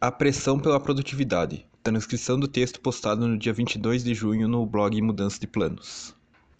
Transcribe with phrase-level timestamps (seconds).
[0.00, 1.66] A pressão pela produtividade.
[1.82, 6.14] Transcrição do texto postado no dia 22 de junho no blog Mudança de Planos.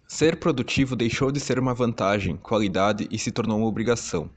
[0.05, 4.29] Ser produtivo deixou de ser uma vantagem, qualidade e se tornou uma obrigação.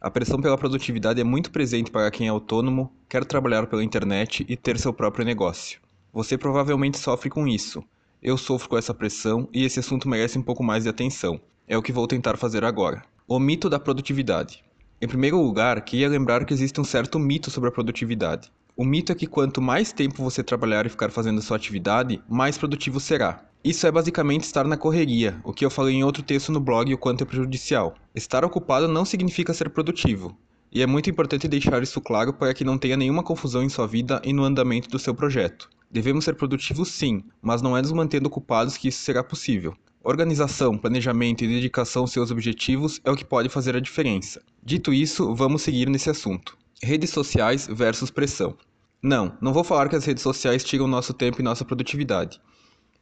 [0.00, 4.46] A pressão pela produtividade é muito presente para quem é autônomo, quer trabalhar pela internet
[4.48, 5.78] e ter seu próprio negócio.
[6.10, 7.84] Você provavelmente sofre com isso.
[8.22, 11.38] Eu sofro com essa pressão e esse assunto merece um pouco mais de atenção.
[11.68, 13.04] É o que vou tentar fazer agora.
[13.28, 14.64] O mito da produtividade.
[14.98, 18.50] Em primeiro lugar, queria lembrar que existe um certo mito sobre a produtividade.
[18.74, 22.56] O mito é que quanto mais tempo você trabalhar e ficar fazendo sua atividade, mais
[22.56, 23.44] produtivo será.
[23.62, 26.94] Isso é basicamente estar na correria, o que eu falei em outro texto no blog
[26.94, 27.94] o quanto é prejudicial.
[28.14, 30.34] Estar ocupado não significa ser produtivo.
[30.72, 33.86] E é muito importante deixar isso claro para que não tenha nenhuma confusão em sua
[33.86, 35.68] vida e no andamento do seu projeto.
[35.90, 39.76] Devemos ser produtivos sim, mas não é nos mantendo ocupados que isso será possível.
[40.08, 44.40] Organização, planejamento e dedicação aos seus objetivos é o que pode fazer a diferença.
[44.62, 46.56] Dito isso, vamos seguir nesse assunto.
[46.80, 48.56] Redes sociais versus pressão.
[49.02, 52.40] Não, não vou falar que as redes sociais tiram nosso tempo e nossa produtividade.